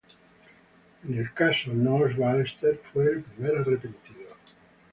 En 1.07 1.15
el 1.15 1.31
caso 1.31 1.71
Nóos 1.75 2.17
Ballester 2.17 2.81
fue 2.91 3.03
el 3.05 3.21
primer 3.21 3.57
arrepentido. 3.59 4.31